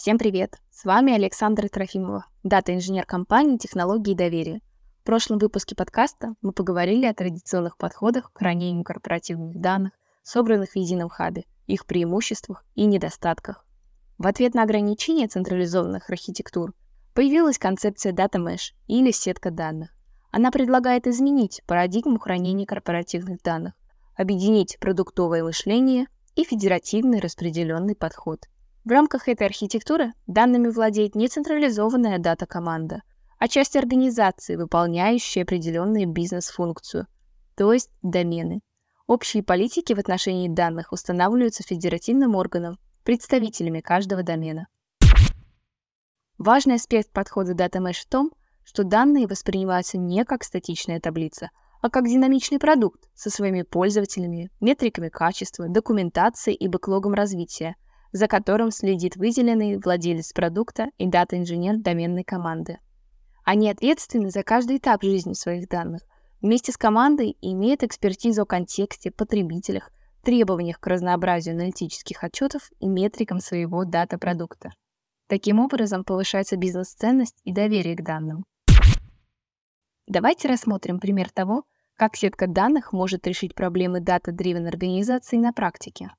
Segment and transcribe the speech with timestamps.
[0.00, 0.56] Всем привет!
[0.70, 4.62] С вами Александра Трофимова, дата-инженер компании «Технологии доверия».
[5.02, 9.92] В прошлом выпуске подкаста мы поговорили о традиционных подходах к хранению корпоративных данных,
[10.22, 13.66] собранных в едином хабе, их преимуществах и недостатках.
[14.16, 16.72] В ответ на ограничения централизованных архитектур
[17.12, 19.90] появилась концепция Data Mesh или сетка данных.
[20.30, 23.74] Она предлагает изменить парадигму хранения корпоративных данных,
[24.16, 28.46] объединить продуктовое мышление и федеративный распределенный подход.
[28.84, 33.02] В рамках этой архитектуры данными владеет не централизованная дата-команда,
[33.38, 37.06] а часть организации, выполняющая определенную бизнес-функцию,
[37.56, 38.60] то есть домены.
[39.06, 44.66] Общие политики в отношении данных устанавливаются федеративным органом, представителями каждого домена.
[46.38, 48.30] Важный аспект подхода Data Mesh в том,
[48.64, 51.50] что данные воспринимаются не как статичная таблица,
[51.82, 57.76] а как динамичный продукт со своими пользователями, метриками качества, документацией и бэклогом развития,
[58.12, 62.78] за которым следит выделенный владелец продукта и дата-инженер доменной команды.
[63.44, 66.02] Они ответственны за каждый этап жизни своих данных,
[66.40, 69.90] вместе с командой имеют экспертизу о контексте, потребителях,
[70.22, 74.70] требованиях к разнообразию аналитических отчетов и метрикам своего дата-продукта.
[75.28, 78.44] Таким образом повышается бизнес-ценность и доверие к данным.
[80.06, 81.64] Давайте рассмотрим пример того,
[81.94, 86.10] как сетка данных может решить проблемы дата-дривен организации на практике.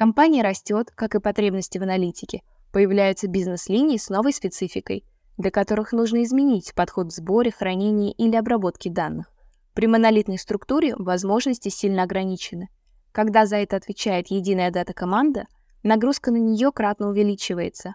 [0.00, 2.40] Компания растет, как и потребности в аналитике,
[2.72, 5.04] появляются бизнес-линии с новой спецификой,
[5.36, 9.30] для которых нужно изменить подход в сборе, хранении или обработке данных.
[9.74, 12.70] При монолитной структуре возможности сильно ограничены.
[13.12, 15.44] Когда за это отвечает единая дата-команда,
[15.82, 17.92] нагрузка на нее кратно увеличивается.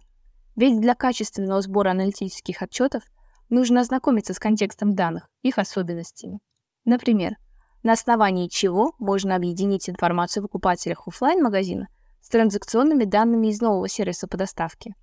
[0.55, 3.01] Ведь для качественного сбора аналитических отчетов
[3.49, 6.37] нужно ознакомиться с контекстом данных, их особенностями.
[6.85, 7.33] Например,
[7.81, 11.87] на основании чего можно объединить информацию о покупателях офлайн магазина
[12.25, 14.95] с транзакционными данными из нового сервиса по доставке.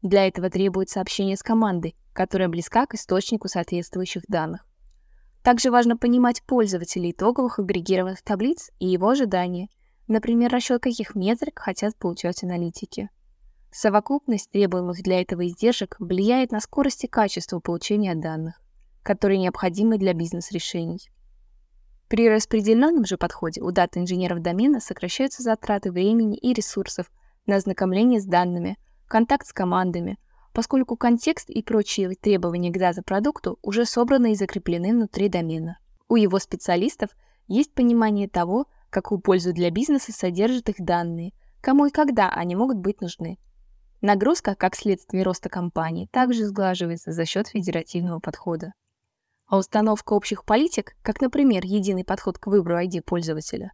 [0.00, 4.66] Для этого требуется общение с командой, которая близка к источнику соответствующих данных.
[5.42, 9.68] Также важно понимать пользователей итоговых агрегированных таблиц и его ожидания,
[10.08, 13.10] например, расчет каких метрик хотят получать аналитики.
[13.70, 18.58] Совокупность требуемых для этого издержек влияет на скорость и качество получения данных,
[19.02, 21.10] которые необходимы для бизнес-решений.
[22.10, 27.08] При распределенном же подходе у дата-инженеров домена сокращаются затраты времени и ресурсов
[27.46, 30.18] на ознакомление с данными, контакт с командами,
[30.52, 35.78] поскольку контекст и прочие требования к дата-продукту уже собраны и закреплены внутри домена.
[36.08, 37.10] У его специалистов
[37.46, 42.78] есть понимание того, какую пользу для бизнеса содержат их данные, кому и когда они могут
[42.78, 43.38] быть нужны,
[44.00, 48.72] Нагрузка, как следствие роста компании, также сглаживается за счет федеративного подхода.
[49.50, 53.72] А установка общих политик, как, например, единый подход к выбору ID пользователя,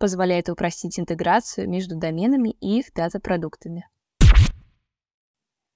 [0.00, 3.86] позволяет упростить интеграцию между доменами и их дата-продуктами.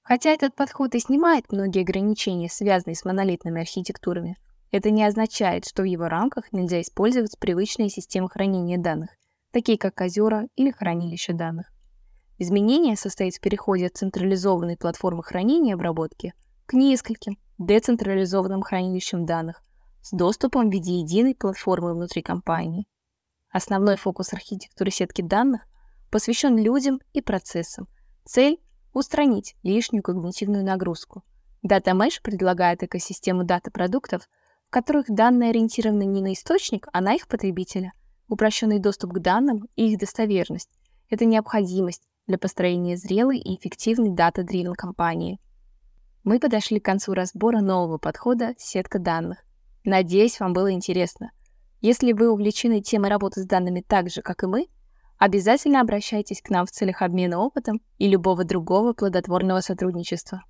[0.00, 4.38] Хотя этот подход и снимает многие ограничения, связанные с монолитными архитектурами,
[4.70, 9.10] это не означает, что в его рамках нельзя использовать привычные системы хранения данных,
[9.52, 11.70] такие как озера или хранилища данных.
[12.38, 16.32] Изменение состоит в переходе от централизованной платформы хранения и обработки
[16.64, 19.62] к нескольким децентрализованным хранилищам данных
[20.02, 22.86] с доступом в виде единой платформы внутри компании.
[23.50, 25.62] Основной фокус архитектуры сетки данных
[26.10, 27.88] посвящен людям и процессам.
[28.24, 28.60] Цель—
[28.92, 31.22] устранить лишнюю когнитивную нагрузку.
[31.66, 34.28] Data Mesh предлагает экосистему дата-продуктов,
[34.68, 37.92] в которых данные ориентированы не на источник, а на их потребителя.
[38.28, 40.70] Упрощенный доступ к данным и их достоверность—
[41.10, 45.38] это необходимость, для построения зрелой и эффективной дата-дривен компании.
[46.26, 49.44] Мы подошли к концу разбора нового подхода «Сетка данных».
[49.84, 51.30] Надеюсь, вам было интересно.
[51.80, 54.66] Если вы увлечены темой работы с данными так же, как и мы,
[55.18, 60.42] обязательно обращайтесь к нам в целях обмена опытом и любого другого плодотворного сотрудничества.